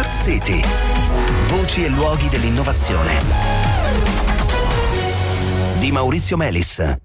[0.00, 0.62] Smart City.
[1.48, 3.20] Voci e luoghi dell'innovazione.
[5.76, 6.96] Di Maurizio Melis.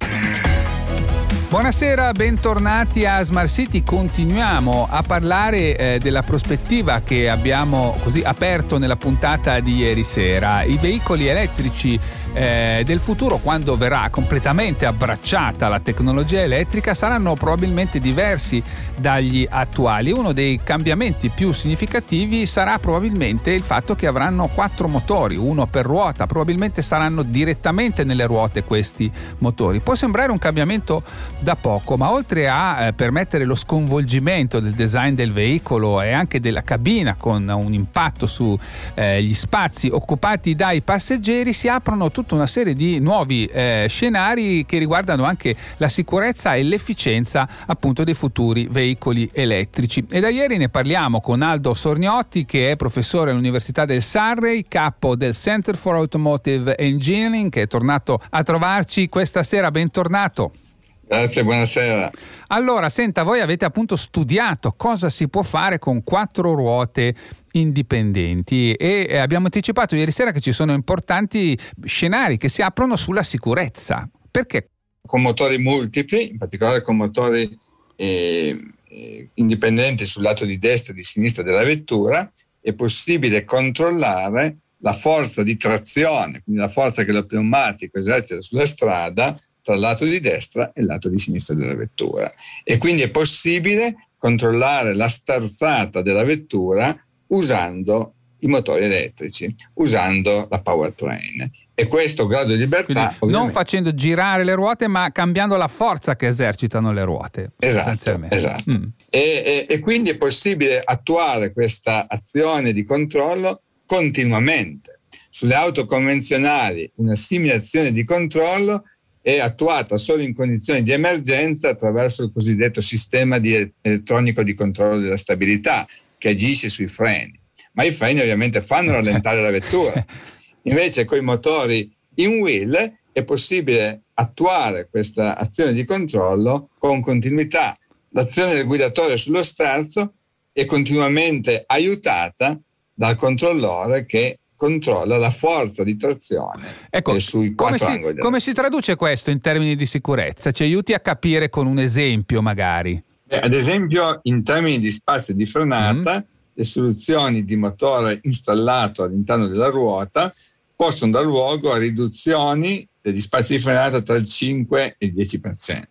[1.49, 3.83] Buonasera, bentornati a Smart City.
[3.83, 10.63] Continuiamo a parlare eh, della prospettiva che abbiamo così aperto nella puntata di ieri sera.
[10.63, 11.99] I veicoli elettrici
[12.35, 18.61] eh, del futuro, quando verrà completamente abbracciata la tecnologia elettrica, saranno probabilmente diversi
[18.97, 20.11] dagli attuali.
[20.11, 25.85] Uno dei cambiamenti più significativi sarà probabilmente il fatto che avranno quattro motori, uno per
[25.85, 29.79] ruota, probabilmente saranno direttamente nelle ruote questi motori.
[29.79, 31.03] Può sembrare un cambiamento
[31.39, 36.41] da poco, ma oltre a eh, permettere lo sconvolgimento del design del veicolo e anche
[36.41, 38.59] della cabina con un impatto sugli
[38.95, 44.65] eh, spazi occupati dai passeggeri, si aprono tutte tutta una serie di nuovi eh, scenari
[44.65, 50.05] che riguardano anche la sicurezza e l'efficienza appunto dei futuri veicoli elettrici.
[50.09, 55.15] E da ieri ne parliamo con Aldo Sorgnotti che è professore all'Università del Surrey, capo
[55.15, 59.69] del Center for Automotive Engineering che è tornato a trovarci questa sera.
[59.69, 60.64] Bentornato.
[61.07, 62.11] Grazie, buonasera.
[62.47, 67.15] Allora, senta, voi avete appunto studiato cosa si può fare con quattro ruote
[67.51, 72.95] indipendenti e eh, abbiamo anticipato ieri sera che ci sono importanti scenari che si aprono
[72.95, 74.09] sulla sicurezza.
[74.29, 74.69] Perché?
[75.05, 77.57] Con motori multipli, in particolare con motori
[77.95, 84.57] eh, eh, indipendenti sul lato di destra e di sinistra della vettura, è possibile controllare
[84.79, 89.79] la forza di trazione, quindi la forza che lo pneumatico esercita sulla strada tra il
[89.79, 92.31] lato di destra e il lato di sinistra della vettura.
[92.63, 96.95] E quindi è possibile controllare la sterzata della vettura
[97.27, 101.49] usando i motori elettrici, usando la powertrain.
[101.73, 103.15] E questo grado di libertà...
[103.21, 107.53] non facendo girare le ruote, ma cambiando la forza che esercitano le ruote.
[107.57, 108.77] Esatto, esatto.
[108.77, 108.83] Mm.
[109.09, 114.99] E, e, e quindi è possibile attuare questa azione di controllo continuamente.
[115.29, 118.83] Sulle auto convenzionali una simile azione di controllo
[119.25, 124.99] è attuata solo in condizioni di emergenza attraverso il cosiddetto sistema di elettronico di controllo
[124.99, 125.87] della stabilità,
[126.19, 127.33] che agisce sui freni,
[127.71, 130.05] ma i freni ovviamente fanno rallentare la vettura.
[130.61, 137.75] Invece con i motori in wheel è possibile attuare questa azione di controllo con continuità.
[138.09, 140.13] L'azione del guidatore sullo sterzo
[140.53, 142.59] è continuamente aiutata
[142.93, 148.19] dal controllore che controlla la forza di trazione ecco, sui come si, angoli.
[148.19, 150.51] Come si traduce questo in termini di sicurezza?
[150.51, 153.01] Ci aiuti a capire con un esempio magari?
[153.23, 156.23] Beh, ad esempio, in termini di spazio di frenata, mm.
[156.53, 160.33] le soluzioni di motore installato all'interno della ruota
[160.75, 165.83] possono dar luogo a riduzioni degli spazi di frenata tra il 5 e il 10%.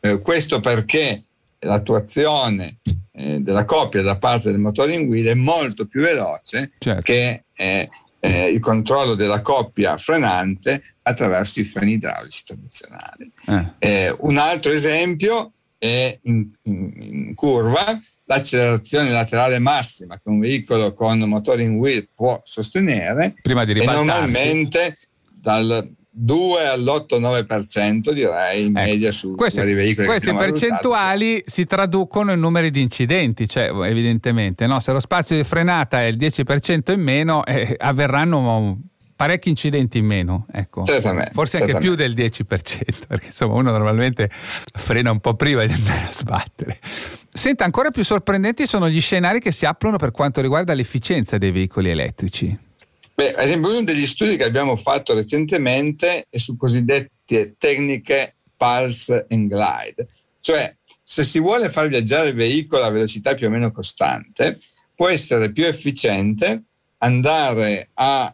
[0.00, 1.22] Eh, questo perché
[1.60, 2.78] l'attuazione
[3.22, 7.02] eh, della coppia da parte del motore in guida è molto più veloce certo.
[7.02, 7.88] che eh,
[8.18, 13.30] eh, il controllo della coppia frenante attraverso i freni idraulici tradizionali.
[13.46, 13.66] Eh.
[13.78, 20.92] Eh, un altro esempio e in, in, in curva l'accelerazione laterale massima che un veicolo
[20.94, 24.96] con motore in wheel può sostenere Prima di e normalmente
[25.28, 31.50] dal 2 all'8-9% direi in ecco, media su queste, veicoli queste percentuali valutati.
[31.50, 34.78] si traducono in numeri di incidenti cioè evidentemente no?
[34.78, 38.78] se lo spazio di frenata è il 10% in meno eh, avverranno
[39.22, 40.82] parecchi incidenti in meno, ecco.
[40.82, 41.30] Certamente.
[41.32, 41.86] Forse certamente.
[41.86, 44.28] anche più del 10%, perché insomma uno normalmente
[44.72, 46.80] frena un po' prima di andare a sbattere.
[47.30, 51.52] Senta, ancora più sorprendenti sono gli scenari che si aprono per quanto riguarda l'efficienza dei
[51.52, 52.70] veicoli elettrici.
[53.14, 59.26] Beh, ad esempio, uno degli studi che abbiamo fatto recentemente è su cosiddette tecniche pulse
[59.28, 60.06] and glide,
[60.40, 64.58] cioè se si vuole far viaggiare il veicolo a velocità più o meno costante,
[64.94, 66.62] può essere più efficiente
[66.98, 68.32] andare a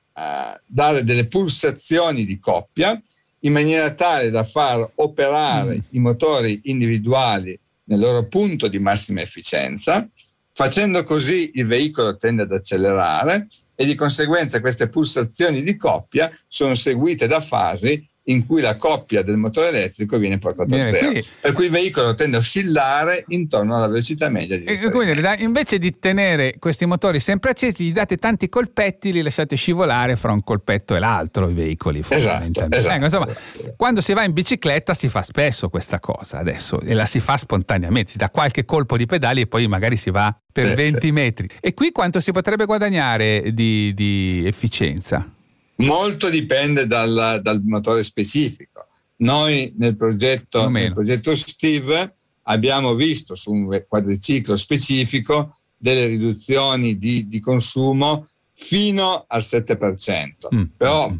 [0.66, 3.00] dare delle pulsazioni di coppia
[3.40, 5.80] in maniera tale da far operare mm.
[5.90, 10.06] i motori individuali nel loro punto di massima efficienza.
[10.52, 13.46] Facendo così il veicolo tende ad accelerare
[13.80, 19.22] e di conseguenza queste pulsazioni di coppia sono seguite da fasi in cui la coppia
[19.22, 21.10] del motore elettrico viene portata Bene, a zero.
[21.10, 25.20] Quindi, per cui il veicolo tende a oscillare intorno alla velocità media di e quindi
[25.42, 30.32] invece di tenere questi motori sempre accesi, gli date tanti colpetti, li lasciate scivolare fra
[30.32, 32.02] un colpetto e l'altro i veicoli.
[32.06, 33.74] Esatto, esatto, ecco, insomma, esatto.
[33.76, 37.36] Quando si va in bicicletta si fa spesso questa cosa adesso e la si fa
[37.36, 41.00] spontaneamente, si dà qualche colpo di pedali e poi magari si va per sì, 20
[41.00, 41.12] sì.
[41.12, 41.48] metri.
[41.60, 45.32] E qui quanto si potrebbe guadagnare di, di efficienza?
[45.78, 48.86] Molto dipende dal, dal motore specifico.
[49.16, 57.28] Noi nel progetto, nel progetto Steve abbiamo visto su un quadriciclo specifico delle riduzioni di,
[57.28, 58.26] di consumo
[58.60, 60.54] fino al 7%.
[60.54, 60.62] Mm.
[60.76, 61.12] Però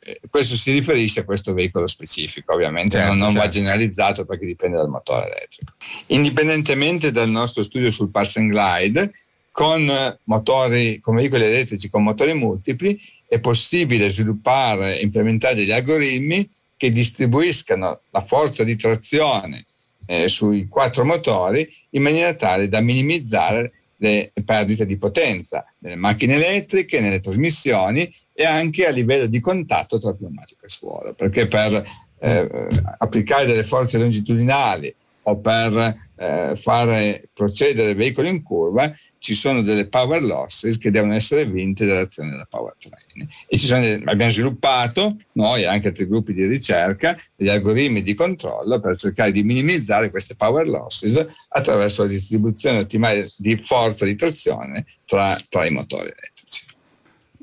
[0.00, 3.46] eh, questo si riferisce a questo veicolo specifico, ovviamente certo, non, non certo.
[3.46, 5.72] va generalizzato perché dipende dal motore elettrico.
[6.08, 9.10] Indipendentemente dal nostro studio sul pass and glide,
[9.50, 9.90] con
[10.24, 12.98] motori, con veicoli elettrici con motori multipli,
[13.32, 16.46] è possibile sviluppare e implementare degli algoritmi
[16.76, 19.64] che distribuiscano la forza di trazione
[20.04, 26.34] eh, sui quattro motori in maniera tale da minimizzare le perdite di potenza nelle macchine
[26.34, 31.82] elettriche, nelle trasmissioni e anche a livello di contatto tra pneumatico e suolo, perché per
[32.18, 32.68] eh,
[32.98, 39.62] applicare delle forze longitudinali o per eh, fare procedere il veicolo in curva ci sono
[39.62, 43.28] delle power losses che devono essere vinte dall'azione della powertrain.
[43.48, 48.80] E sono, abbiamo sviluppato, noi e anche altri gruppi di ricerca, degli algoritmi di controllo
[48.80, 54.84] per cercare di minimizzare queste power losses attraverso la distribuzione ottimale di forza di trazione
[55.04, 56.31] tra, tra i motori elettrici.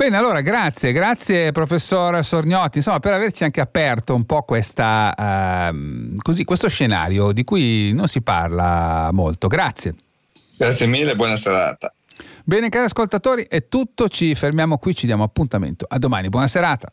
[0.01, 5.13] Bene, allora grazie, grazie professor Sorgnotti, insomma, per averci anche aperto un po' questa,
[5.73, 9.49] uh, così, questo scenario di cui non si parla molto.
[9.49, 9.95] Grazie.
[10.57, 11.93] Grazie mille, buona serata.
[12.45, 15.85] Bene cari ascoltatori, è tutto, ci fermiamo qui, ci diamo appuntamento.
[15.89, 16.87] A domani, buona serata.